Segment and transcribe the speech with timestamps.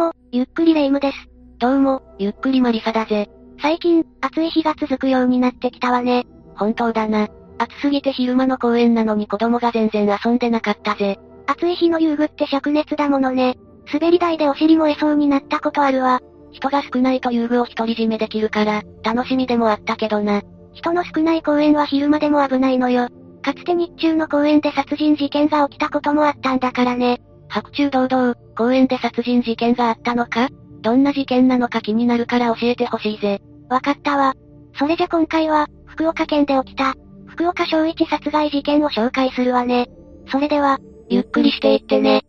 [0.00, 1.28] も、ゆっくりレ夢ムです。
[1.58, 3.28] どうも、ゆっくりマリサだぜ。
[3.60, 6.24] 最近、暑い日が続くようになってきたわね。
[6.56, 7.28] 本当だな。
[7.58, 11.18] 暑すぎて昼間の公園なのに子供が全然遊んでなかったぜ。
[11.46, 13.58] 暑い日の遊具って灼熱だものね。
[13.92, 16.20] 滑り台でお尻燃えそうになったことあるわ。
[16.50, 20.40] 人が少ないと遊具を独り占めできるから、楽しみでもあったけどな。
[20.72, 23.08] 人の少ない公園は昼間でも危ないのよ。
[23.42, 27.20] かつて日中の公園で殺人事件が起きたこともあったんだからね。
[27.50, 30.48] 白昼堂々、公園で殺人事件があったのか？
[30.82, 33.40] どんな事件なのか気になるから教えてほしいぜ。
[33.68, 34.34] わかったわ。
[34.78, 36.94] それじゃ今回は、福岡県で起きた、
[37.26, 39.88] 福岡小一殺害事件を紹介するわね。
[40.30, 42.22] それでは、ゆっくりしていってね。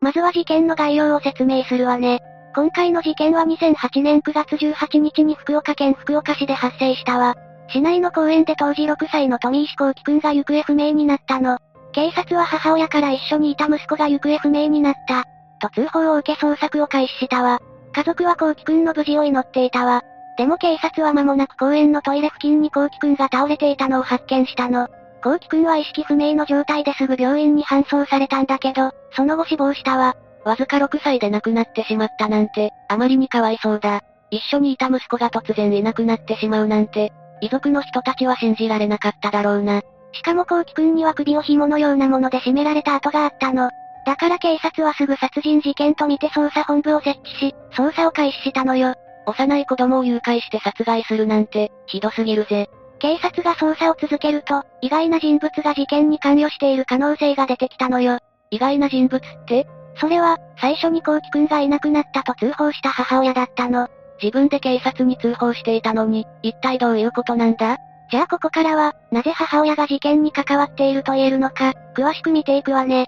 [0.00, 2.20] まずは事件の概要を説明するわね。
[2.54, 7.36] 今回の事件は2008年9月18日に福岡県福岡市で発生したわ。
[7.68, 11.58] 市内の公園で当時6歳の富石幸輝くんが行方不明になったの。
[11.92, 15.24] 警察は母親から一緒にいた息子が行方不明になった。
[15.60, 17.60] と通報を受け捜索を開始したわ。
[17.92, 20.02] 家族は幸輝くんの無事を祈っていたわ。
[20.38, 24.88] でも警察は間もなく公園のトイレ付近に幸輝くんが倒れていたのを発見したの。
[25.22, 30.16] 幸輝くんは意識不明の状態ですぐ病院に搬送されたんだけど、その後死亡したわ。
[30.44, 34.00] わずか6歳で亡くなってしまったなんて、あまりにかわいそうだ。
[34.30, 39.82] 一緒にいた息子が突然いなくなってしまうなんて、遺族の人たちは信じられなかっただろうな。
[40.12, 43.70] しかも幸輝くんには首を紐のようなもので絞められた跡があったの。
[44.04, 48.94] だから警察はすぐ殺人事件と見て捜査本部を設置し、捜査を開始したのよ。
[49.26, 52.68] 幼い子供を誘拐して殺害するなんて、ひどすぎるぜ。
[52.98, 58.18] 警察が捜査を続けると、意外な人物が事件に関与している可能性が出てきたのよ。
[58.50, 59.66] 意外な人物って？
[59.96, 63.88] それは、最初に幸輝くんがいなくなったと通報した母親だったの。
[64.20, 67.78] 自分で警察に通報していたのに、一体どういうことなんだ？
[68.12, 73.06] じゃあここからは、なぜ母親が事件に関わっていると言えるのか、詳しく見ていくわね。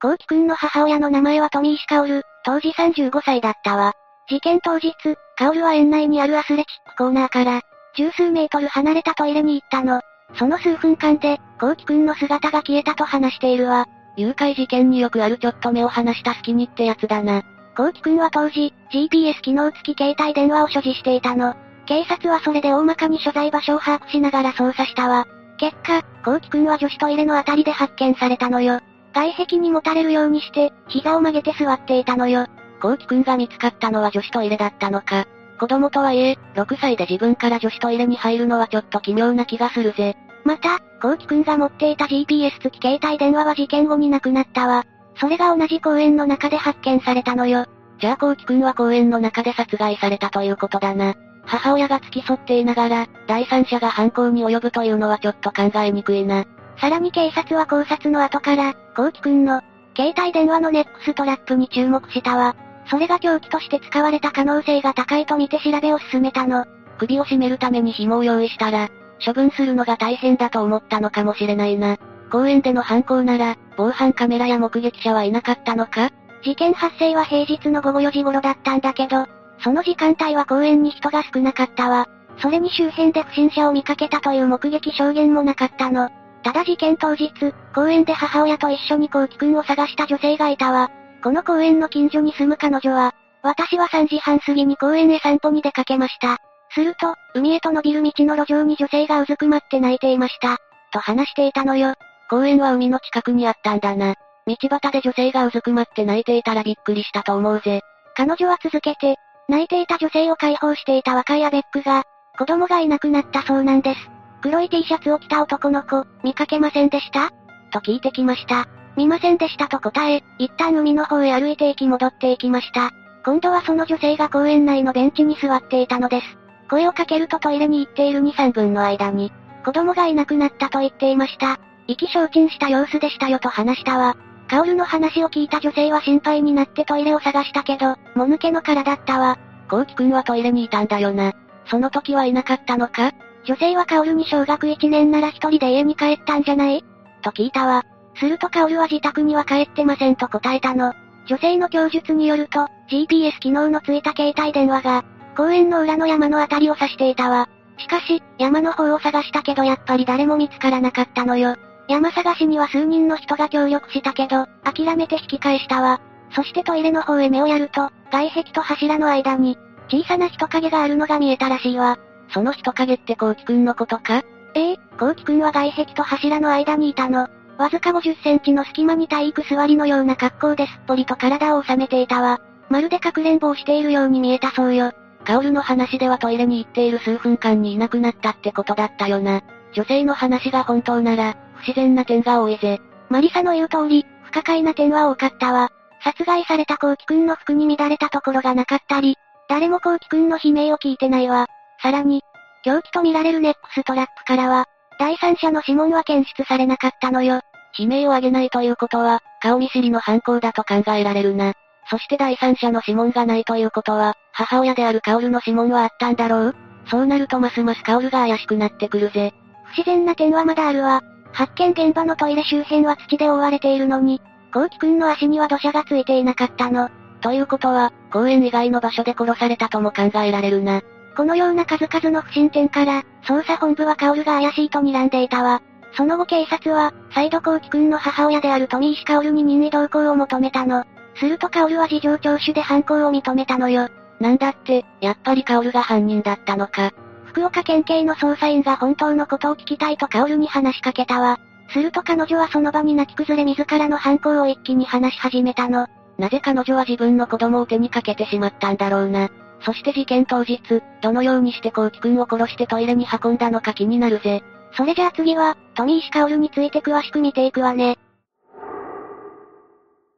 [0.00, 3.94] 幸輝くんの母親の名前は富石薫、当時35歳だったわ。
[4.28, 4.94] 事件当日、
[5.36, 7.62] 薫は園内にあるアスレチックコーナーから、
[7.96, 10.00] 十数メートル離れたトイレに行ったの。
[10.36, 13.88] その数分間で、幸輝くんの姿が消えたと話しているわ。
[14.16, 17.42] 誘拐事件によくあるちょっと目を離した隙にってやつだな。
[17.76, 21.56] 幸輝くんは当時、GPS 機能付き携帯電話を所持していたの。
[21.92, 25.26] 警察はそれで大まかに所在場所を把握しながら捜査したわ。
[25.58, 28.80] 結果、幸輝くんは女子トイレのあたりで発見されたのよ。
[29.12, 32.46] 外壁にもたれるようにして、膝を曲げて座っていたのよ。
[32.80, 35.26] 幸輝くんが見つかったのは女子トイレだったのか。
[35.60, 40.16] 子供とはいえ、6歳で自分から女子トイレに入るのはちょっと奇妙な気がするぜ。
[40.46, 44.86] また、幸輝くんが持っていた GPS 付き携帯電話は事件後になくなったわ。
[45.16, 47.66] それが同じ公園の中で発見されたのよ。
[48.00, 51.14] じゃあ幸輝くんは公園の中で殺害されたということだな。
[51.44, 56.44] 母親が付き添っていながら、第三者が犯行に及ぶというのはちょっと考えにくいな。
[56.78, 59.60] さらに警察は考察の後から、幸輝くんの、
[59.96, 62.56] 携帯電話のネックストラップに注目したわ。
[62.86, 66.64] それが凶器として使われた可能性が高いと見て調べを進めたの。
[66.98, 68.88] 首を絞めるために紐を用意したら、
[69.24, 71.98] 処分するのが大変だと思ったのかもしれないな。
[72.30, 76.10] 公園での犯行なら、防犯カメラや目撃者はいなかったのか？
[76.42, 79.26] 事件発生は平日の午後4時頃だったんだけど、
[79.62, 82.08] その時間帯は公園に人が少なかったわ。
[82.38, 86.10] それに周辺で不審者を見かけたという目撃証言もなかったの。
[86.42, 87.30] ただ事件当日、
[87.74, 90.90] 公園で母親と一緒に幸輝くんを探した女性がいたわ。
[91.22, 96.38] この公園の近所に住む彼女は、私は3時半過ぎに公園へ散歩に出かけました。
[96.74, 100.58] すると、海へと伸びる道の路上に女性がうずくまって泣いていました。
[100.92, 101.94] と話していたのよ。
[102.28, 104.14] 公園は海の近くにあったんだな。
[104.46, 107.82] 道端で女性がうずくまって泣いていたらびっくりしたと思うぜ。
[108.16, 109.16] 彼女は続けて、
[109.48, 112.04] 泣いていた女性を解放していた若いアベックが、
[112.38, 114.10] 子供がいなくなったそうなんです。
[114.40, 117.30] 黒い T シャツを着た男の子、見かけませんでした？
[117.72, 118.66] と聞いてきました。
[118.96, 122.90] 見ませんでしたと答え、一旦海の方へ歩いて行き戻っていきました。
[123.24, 126.26] 今度はその女性が公園内のベンチに座っていたのです。
[126.68, 129.32] 声をかけるとトイレに行っている2、3分の間に、
[129.64, 131.58] 子供がいなくなったと言っていました。
[131.86, 134.16] 意気消沈した様子でしたよと話したわ。
[134.52, 139.38] カオルの話を聞いた女性は心配になってトイレを探したけど、もぬけの殻だったわ。
[139.66, 141.32] コウキくんはトイレにいたんだよな。
[141.70, 143.12] その時はいなかったのか？
[143.46, 146.84] 女性はカオルに小学1年なら一人で家に帰ったんじゃない？
[147.22, 147.86] と聞いたわ。
[148.16, 150.92] するとカオルは自宅には帰ってませんと答えたの。
[151.28, 155.02] 女性の供述によると、GPS 機能のついた携帯電話が、
[155.34, 157.48] 公園の裏の山のあたりを指していたわ。
[157.78, 161.56] しかし、山の方を探したけどやっぱり誰も見つからなかったのよ。
[161.92, 166.00] 山探しには数人の人が協力したけど、諦めて引き返したわ。
[166.34, 169.58] そしてトイレの方へ目をやると、外壁と柱の間に、
[169.90, 171.98] 小さな人影があるのが見えたらしいわ。
[172.32, 174.22] その人影ってコウキくんのことか？
[174.54, 177.28] ええ、コウキくんは外壁と柱の間にいたの。
[177.58, 182.40] わずか50センチの隙間に体育座りのような格好ですっぽりと体を収めていたわ。
[182.70, 184.92] まるでかくれんぼをしているように見えたそうよ。
[185.26, 189.42] カオルの話ではトイレに行っている数分間にいなくなったってことだったよな。
[189.74, 192.80] 女性の話が本当なら、不自然な点が多いぜ。
[193.08, 195.70] マリサの言う通り、不可解な点は多かったわ。
[196.04, 199.16] 殺害されたコウキくんの服に乱れたところがなかったり、
[199.48, 201.46] 誰もコウキくんの悲鳴を聞いてないわ。
[201.80, 202.22] さらに、
[202.64, 204.66] 凶器と見られるネックストラップからは、
[204.98, 207.40] 第三者の指紋は検出されなかったのよ。
[207.78, 211.54] 悲鳴を上げないということは、顔見知りの犯行だと考えられるな。
[211.90, 216.56] そして第三者の指紋がないということは、母親であるカオルの指紋はあったんだろう？
[216.86, 219.32] そうなるとますますカオルが怪しくなってくるぜ。
[219.64, 221.02] 不自然な点はまだあるわ。
[221.32, 224.20] 発見現場のトイレ周辺は土で覆われているのに、
[224.52, 226.90] コウキくんの足には土砂がついていなかったの。
[227.20, 230.82] ということは、公園以外の場所で殺されたとも考えられるな。
[231.16, 235.62] このような数々の不審点から、捜査本部はカオルが怪しいと睨んでいたわ。
[235.94, 240.84] その後警察は、再度コウキくんの母親である富石カオルに任意同行を求めたの。
[241.16, 243.88] するとカオルは事情聴取で犯行を認めたのよ。
[244.20, 246.92] なんだって、やっぱりカオルが犯人だったのか。
[247.32, 251.38] 福岡県警の捜査員が本当のことを聞きたいとカオルに話しかけたわ。
[251.72, 255.86] すると彼女はその場に泣き崩れ自らの犯行を一気に話し始めたの。
[256.18, 259.30] なぜ彼女は自分の子供を手にかけてしまったんだろうな。
[259.64, 260.60] そして事件当日、
[261.00, 264.42] どのようにしてコウキ君を殺してトイレに運んだのか気になるぜ。
[264.76, 267.96] それじゃあ次は、富石カオルについて詳しく見ていくわね。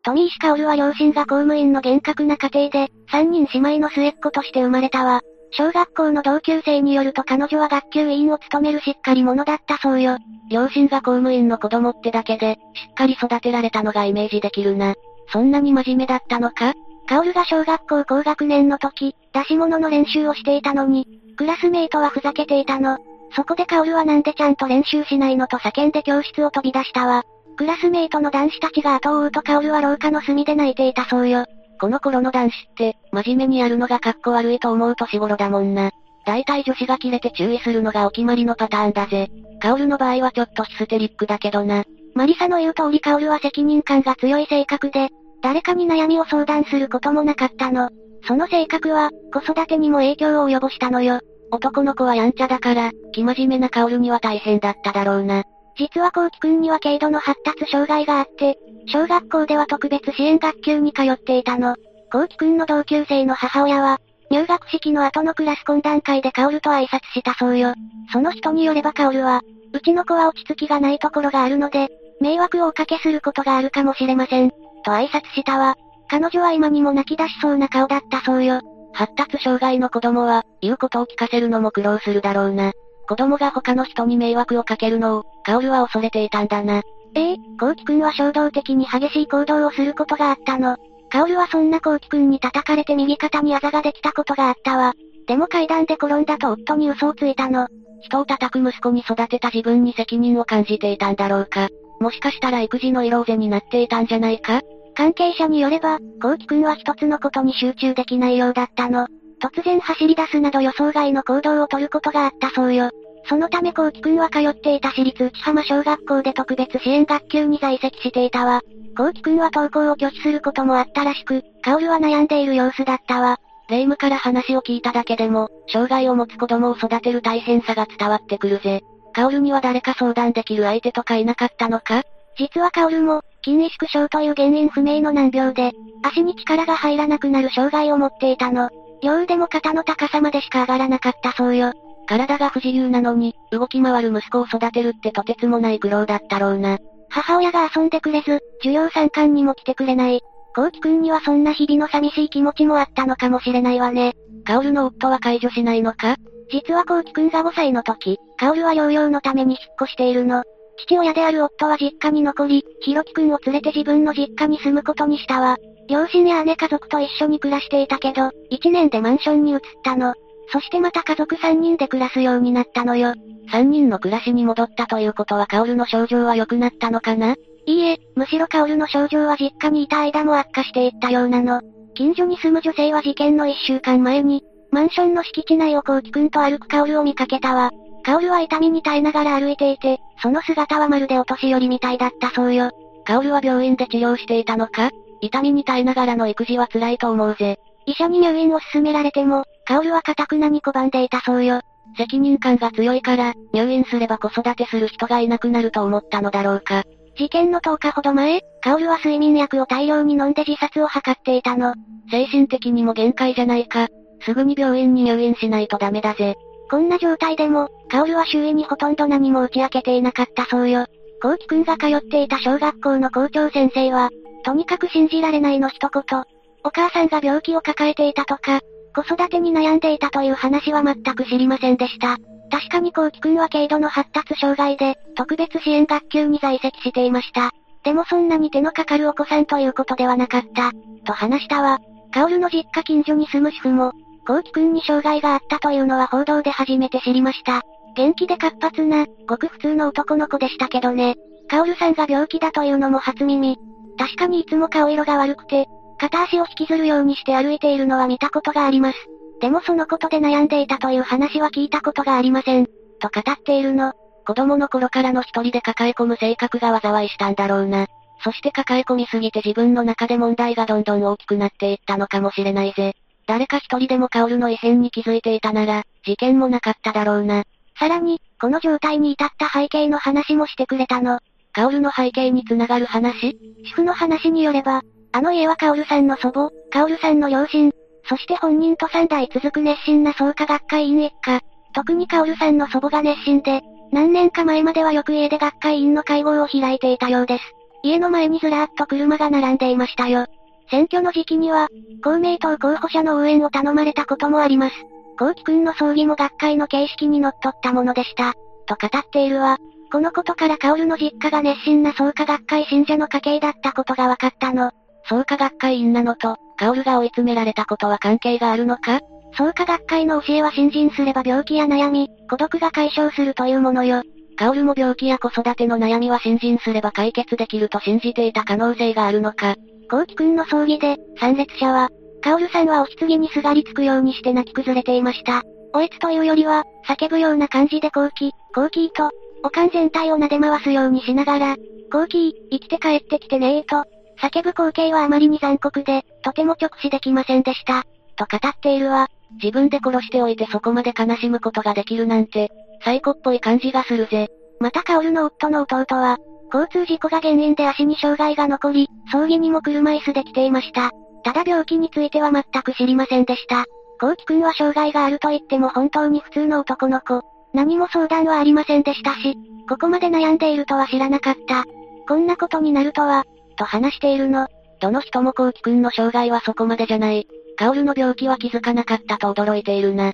[0.02, 5.22] 富石カオルは両親が公務員の厳格な家庭で、三人姉妹の末っ子として生まれたわ。
[5.52, 10.18] 小学校の同級生によると彼女は学級委員を務めるしっかり者だったそうよ。
[10.50, 14.94] 両親が公務員の子供ってだけで、しっかり育てられたのがイメージできるな。
[15.32, 16.74] そんなに真面目だったのか？
[17.06, 21.06] カオルが小学校高学年の時、出し物の練習をしていたのに、
[21.36, 22.98] クラスメイトはふざけていたの。
[23.36, 27.22] そこでカオルはなんでちゃんと練習しないのと叫んで教室を飛び出したわ。
[27.56, 31.44] クラスメイトの男子たちが後を追うとカオルは廊下の隅で泣いていたそうよ。
[31.84, 35.90] この頃の男子って、真面目にやるのが格好悪いと思う年頃だもんな。
[36.24, 39.28] 大体女子が切れて注意するのがお決まりのパターンだぜ。
[39.60, 41.84] カオルの場合はちょっとヒステリックだけどな。
[42.14, 45.10] マリサの言う通りカオルは責任感が強い性格で、
[45.42, 47.90] 誰かに悩みを相談することもなかったの。
[48.26, 51.20] その性格は、子育てにも影響を及ぼしたのよ。
[51.50, 55.44] 男の子はやんちゃだから、気真面目なカオルには大変だっただろうな。
[55.76, 58.56] 実はコウキくんには軽度の発達障害があって、
[58.86, 61.74] 小学校では特別支援学級に通っていたの。
[62.12, 63.98] コウキくんの同級生の母親は、
[64.30, 67.74] 入学式の後のクラス懇談会でカオルと挨拶したそうよ。
[68.12, 69.42] その人によればカオルは、
[69.72, 71.88] うちの子は落ち着きがないところがあるので、
[72.20, 74.50] 迷惑をおかけすることがあるかもしれません。
[74.84, 75.76] と挨拶したわ。
[76.08, 78.60] 彼女は今にも泣き出しそうな顔だったそうよ。
[78.92, 82.72] 発達障害の子供は、言うことを聞かせるのも苦労するだろうな。
[83.08, 86.82] 子供が他の人に迷惑をかけるのを、カオルは恐れていたんだな。
[87.14, 90.76] ええコウキくんは衝動的に激しい行動をすることがあったの。
[91.10, 94.94] カオルはそんなコウキくんに叩かれて右肩にあざができたことがあったわ。
[95.26, 97.68] でも階段で転んだと夫に嘘をついたの。
[98.02, 101.68] 人を叩く息子に育てた自分に責任を感じていたんだろうか。
[102.00, 104.60] もしかしたら育児の色ぜになっていたんじゃないか
[104.94, 109.06] 関係者によれば、コウキくんは一つのことに集中できないようだったの。
[109.40, 112.90] 突然走り出すなど予想外の行動をとることがあったそうよ。
[113.26, 118.60] そのためコウキくんは通っていた私立内浜小学校で特別支援学級に在籍していたわ。
[118.96, 123.38] コウキくんは登校を拒否することもあったらしく、カオルは悩んでいる様子だったわ。
[123.70, 128.82] 霊夢から話を聞いただけでも、障害を持つ子供を育てる大変さが伝わってくるぜ。
[129.14, 132.02] カオルには誰か相談できる相手とかいなかったのか？
[132.36, 135.72] 実はカオルも、筋萎縮症という原因不明の難病で、
[136.02, 138.68] 足に力が入らなくなる障害を持っていたの。
[139.02, 141.72] 両腕も肩の高さまでしか上がらなかったそうよ。
[142.06, 146.78] 体が不自由なのに、動き回る息子を育てるってとてつもない苦労だったろうな。
[147.08, 150.20] 母親が遊んでくれず、授業参観にも来てくれない。
[150.54, 154.14] コウキくんにはそんな日々の寂しい気持ちもあったのかもしれないわね。
[154.44, 156.16] カオルの夫は解除しないのか？
[156.50, 160.44] 実はコウキくんが5歳の時、カオルは療養のために引っ越しているの。
[160.76, 165.56] 父親である夫は実家に残り、ヒロキくんを連れて自分の実家に住むことにしたわ。
[165.88, 170.14] 両親や姉家族と一緒に暮らしていたけど、1年でマンションに移ったの。
[170.52, 173.14] そしてまた家族3人で暮らすようになったのよ。
[173.52, 177.34] 3人の暮らしに戻ったということはカオルの症状は良くなったのかな？
[177.66, 181.62] いいえ、むしろカオルの症状は実家にいた間も悪化していったようなの。
[181.94, 187.70] 近所に住む女性は事件の1週間前に、マンションの敷地内をコウキくんと歩くカオルを見かけたわ。
[188.04, 192.70] カオルは痛みに耐えながら歩いていて、その姿はまるでお年寄りみたいだったそうよ。
[193.06, 194.90] カオルは病院で治療していたのか？
[195.20, 197.58] 痛みに耐えながらの育児は辛いと思うぜ。
[197.86, 201.60] 医者に入院を勧められても、カオルは堅くなに拒んでいたそうよ。
[201.96, 206.82] 責任感が強いから、入院すれば子育てする人がいなくなると思ったのだろうか。
[207.16, 211.74] 事件の10日ほど前、カオルは睡眠薬を大量に飲んで自殺を図っていたの。
[212.10, 213.88] 精神的にも限界じゃないか。
[214.22, 216.34] すぐに病院に入院しないとダメだぜ。
[216.70, 220.86] こんな状態でも、カオルは周囲にほとんど何も打ち明けていなかったそうよ。
[221.22, 224.10] コウキくんが通っていた小学校の校長先生は、
[224.44, 226.22] とにかく信じられないの一言。
[226.62, 228.60] お母さんが病気を抱えていたとか、
[228.94, 232.16] 子育てに悩んでいたという話は全く知りませんでした。
[232.50, 237.50] 確かにコウキくんは軽度の発達障害で、特別支援学級に在籍していました。
[237.84, 240.70] でもそんなに手のかかるお子さんということではなかった、
[241.04, 241.80] と話したわ。
[242.12, 243.92] カオルの実家近所に住む主婦も、
[244.26, 247.62] コウキくんに障害があったというのは報道で初めて知りました。
[247.96, 251.16] 元気で活発な、ごく普通の男の子でしたけどね。
[251.48, 253.58] カオルさんが病気だというのも初耳。
[253.98, 255.66] 確かにいつも顔色が悪くて、
[255.98, 258.98] 片足を引きずるようにして歩いているのは見たことがあります。
[259.40, 262.66] でもそのことで悩んでいたという話は聞いたことがありません。
[262.98, 263.92] と語っているの。
[264.26, 267.86] 子供の頃からの一人で抱え込む性格が災いしたんだろうな。
[268.22, 272.94] そして抱え込みすぎて自分の中で問題がどんどん大きくなっていったのかもしれないぜ。
[273.26, 277.44] 誰か一人でもカオルの異変に気づいていたなら、事件もなかっただろうな。
[277.78, 281.20] さらに、この状態に至った背景の話もしてくれたの。
[281.54, 283.38] カオルの背景につながる話？
[283.64, 284.82] 主婦の話によれば、
[285.12, 287.70] あの家はカオルさんの祖母、カオルさんの両親、
[288.08, 291.40] そして本人と三代続く熱心な創価学会員一家。
[291.72, 297.44] 特にカオルさんの祖母が熱心で、何年か前まではよく家で学会員の会合を開いていたようです。
[297.84, 300.26] 家の前にずらーっと車が並んでいましたよ。
[300.70, 301.68] 選挙の時期には、
[302.02, 304.74] 公明党候補者の応援を頼まれたこともあります。
[305.16, 308.34] コウキくんの葬儀も学会の形式にのっったものでした。
[308.66, 309.58] と語っているわ。
[309.94, 314.72] このことからカオルの実家が熱心な創価学会信者の家系だったことが分かったの。
[315.08, 318.98] 創価学会員なのと、カオルが追い詰められたことは関係があるのか？
[319.38, 324.02] 創価学会の教えは新人すれば病気や悩み、孤独が解消するというものよ。
[324.36, 329.54] カオルも病気や子育ての悩みは新人すれば解決できると信じていた可能性があるのか？
[329.88, 331.88] コウキくんの葬儀で、参列者は、
[332.20, 335.42] カオルさんはお棺にすがりつくようにして泣き崩れていました。
[335.72, 339.12] おえつというよりは、叫ぶような感じでコウキ、コウキーと、
[339.44, 341.56] おかん全体を撫で回すようにしながら、
[341.92, 343.84] コウキー、生きて帰ってきてねーと、
[344.18, 347.84] 叫ぶ光景はあまりに残酷で、とても直視できませんでした。
[348.16, 349.08] と語っているわ。
[349.42, 352.50] 自分で殺しておいてそこまで悲しむことができるなんて、
[352.82, 354.28] サイコっぽい感じがするぜ。
[354.60, 356.16] またカオルの夫の弟は、
[356.52, 360.90] 交通事故が原因で足に障害が残り、葬儀にも車椅子で来ていました。
[361.22, 363.64] ただ病気については全く知りませんでした。
[364.00, 367.33] コウキくんは障害があると言っても本当に普通の男の子。
[367.54, 369.36] 何も相談はありませんでしたし、
[369.68, 371.64] ここまで悩んでいるとは知らなかった。
[372.06, 373.24] こんなことになるとは、
[373.56, 374.48] と話しているの。
[374.80, 377.26] どの人もコウキくんの障害はそこまでじゃない。
[377.56, 380.12] カオルの病気は気づかなかったと驚いているな。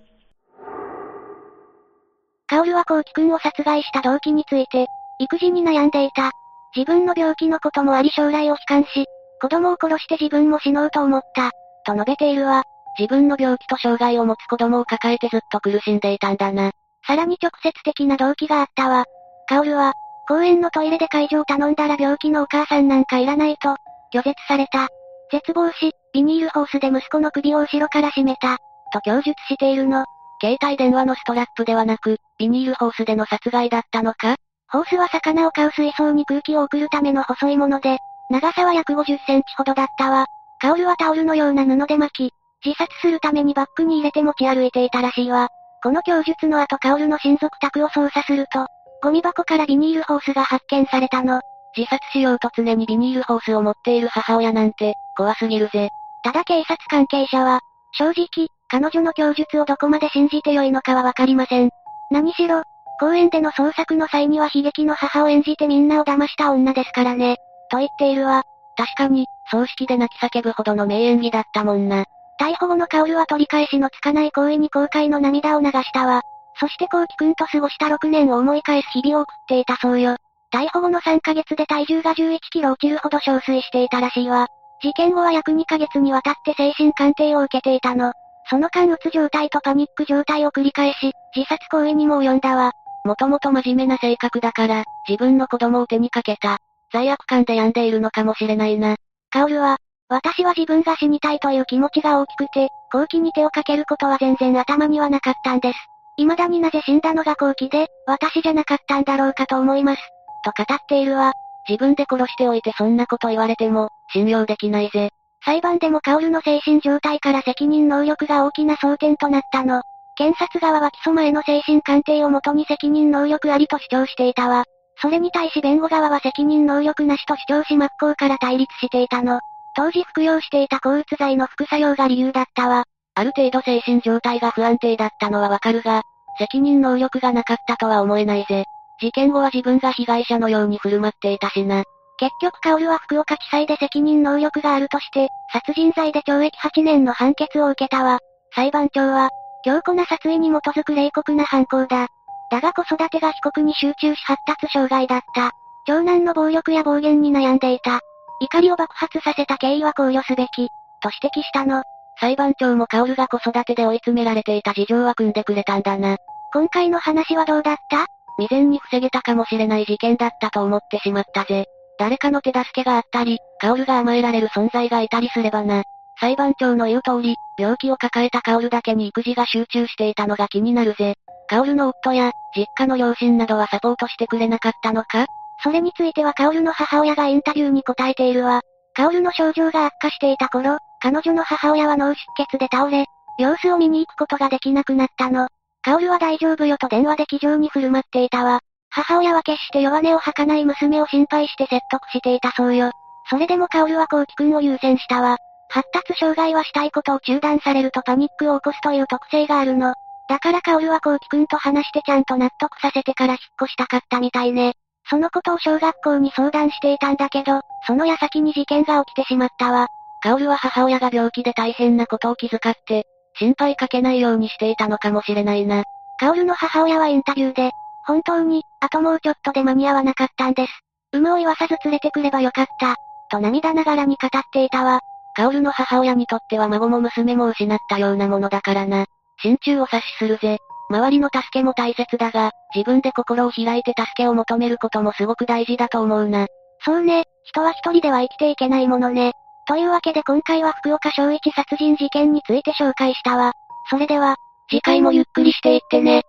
[2.46, 4.86] カオルはコウキくんを殺害した動機について、
[5.18, 6.32] 育児に悩んでいた。
[6.76, 9.06] 自分の病気のこともあり将来を悲観し、
[9.40, 11.50] 子供を殺して自分も死のうと思った。
[11.86, 12.64] と述べているわ。
[12.98, 16.72] 自分の病気と障害を持つ子供を抱えてずっと苦しんでいたんだな。
[17.10, 19.04] さらに直接的な動機があったわ。
[19.48, 19.94] カオルは、
[20.28, 23.70] 公園のトイレで介助を頼んだら病気のお母さんなんかいらないと、
[24.14, 24.86] 拒絶された。
[25.32, 28.58] 絶望し、ビニールホースで息子の首を後ろから絞めた、
[28.92, 30.04] と供述しているの。
[30.40, 34.36] 携帯電話のストラップではなく、ビニールホースでの殺害だったのか？
[34.68, 37.98] ホースは魚を飼う水槽に空気を送るための細いもので、
[38.30, 40.26] 長さは約50センチほどだったわ。
[40.60, 45.48] カオルはタオルのような布で巻き、自殺するためにバッグに入れて持ち歩いていたらしいわ。
[45.82, 48.66] この供述の後カオルの親族宅を捜査すると、
[49.02, 51.40] ゴミ箱からビニールホースが発見されたの。
[51.76, 55.88] 自殺しようと常にビニールホースを持っている母親なんて、怖すぎるぜ。
[56.22, 57.60] ただ警察関係者は、
[57.92, 61.70] 正直、彼女の供述をどこまで信じてよいのかはわかりません。
[62.10, 62.62] 何しろ、
[63.00, 67.36] 公園での捜索の際には悲劇の母を演じてみんなを騙した女ですからね。
[67.70, 68.42] と言っているわ。
[68.76, 72.04] 確かに、葬式で泣き叫ぶほどの名演技だったもんな。
[72.40, 76.22] 逮捕後のカオルは取り返しのつかない行為に後悔の涙を流したわ。
[76.58, 80.16] そしてコウキくんと過ごした6年を思い返す日々を送っていたそうよ。
[80.50, 84.46] 逮捕後の3ヶ月で体重が11キロ落ちるほど憔悴していたらしいわ。
[84.82, 88.14] 事件後は約2ヶ月にわたって精神鑑定を受けていたの。
[88.48, 92.72] その間うつ状態とパニック状態を繰り返し、自殺行為にも及んだわ。
[93.04, 96.56] もともと真面目な性格だから、自分の子供を手にかけた。
[96.90, 98.96] 罪悪感で病んでいるのかもしれないな。
[99.30, 99.76] カオルは、
[100.10, 105.78] 私は自分が死にたいという気持ちが大きくて、後期に手をかけることは全然頭にはなかったんです。
[106.16, 110.02] 未だになぜ死んだのが後期で、私じゃなかったんだろうかと思います。
[110.44, 111.32] と語っているわ。
[111.68, 115.10] 自分で殺しておいてそんなこと言われても、信用できないぜ。
[115.44, 119.82] 裁判でもカオルの精神状態から責任能力が大きな争点となったの。
[120.16, 124.64] 検察側は起訴前の精神鑑定をもとに責任能力ありと主張していたわ。
[125.00, 129.40] それに対し弁護側は責任能力なしと主張し真っ向から対立していたの。
[129.76, 132.84] 当時服用していた抗うつ剤の副作用が理由だったわ。
[133.14, 136.02] ある程度精神状態が不安定だったのはわかるが、
[136.38, 138.64] 責任能力がなかったとは思えないぜ。
[139.00, 141.84] 事件後は自分が被害者のように振る舞っていたしな。
[142.18, 148.18] 結局カオルは福岡地裁で責任能力があるとして、殺人罪で懲役8年の判決を受けたわ。
[148.54, 149.30] 裁判長は、
[149.64, 152.08] 強固な殺意に基づく冷酷な犯行だ。
[152.50, 155.52] だが子育てが被告に集中し発達障害だった。
[155.86, 158.00] 長男の暴力や暴言に悩んでいた。
[158.40, 160.68] 怒りを爆発させた経緯は考慮すべき、
[161.02, 161.82] と指摘したの。
[162.18, 166.16] 裁判長もカオルが子育てで追い詰められていた事情は組んでくれたんだな。
[166.52, 168.06] 今回の話はどうだった？
[168.38, 171.66] 未然に防げたかもしれない事件だったと思ってしまったぜ。
[171.98, 175.82] 誰かの手助けがあったり、カオルが甘えられる存在がいたりすればな。
[176.18, 181.14] 裁判長の言う通り、病気を抱えたカオルだけに育児が集中していたのが気になるぜ。
[181.48, 185.26] カオルの夫や、実家の両親などはサポートしてくれなかったのか？
[185.62, 188.62] それについてはカオルの母親がインタビューに答えているわ。
[188.94, 193.06] カオルの症状が悪化していた頃、彼女の母親は脳出血で倒れ、
[193.38, 195.48] 様子を見に行くことができなくなったの。
[195.82, 198.60] カオルは大丈夫よと電話で気丈に振る舞っていたわ。
[198.90, 202.90] 母親は決して弱音を吐かない娘を心配して説得していたそうよ。
[203.30, 205.36] それでもカオルはコウキ君を優先したわ。
[205.68, 209.94] 発達障害はしたいことを中断されるとパニックを起こすという特性があるの。
[210.28, 214.74] だからカオルはコウキ君と話してちゃんと納得させてから引っ越したかったみたいね。
[215.10, 219.88] そのことを小学校に相談していたんだけど、その矢先に事件が起きてしまったわ。
[220.22, 223.04] カオルは母親が病気で大変なことを気遣って、
[223.36, 225.82] 心配かけないようにしていたのかもしれないな。
[226.20, 227.70] カオルの母親はインタビューで、
[228.06, 230.72] 本当に、あともうちょっとで間に合わなかったんです。
[231.12, 232.94] 有無を言わさず連れてくればよかった。
[233.30, 235.00] と涙ながらに語っていたわ。
[235.34, 239.06] カオルの母親にとっては孫も娘も失ったようなものだからな。
[239.42, 240.58] 心中を察しするぜ。
[240.90, 246.46] 周りの助けも大切だが、自分で心を開いて助けを求めることもすごく大事だと思うな。
[246.84, 249.32] そうね、人は一人では生きていけないものね。
[249.68, 253.52] というわけで今回は福岡小一殺人事件について紹介したわ。
[253.88, 254.36] それでは、
[254.68, 256.22] 次回もゆっくりしていってね。